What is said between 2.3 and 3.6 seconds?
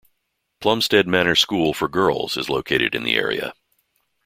is located in the area.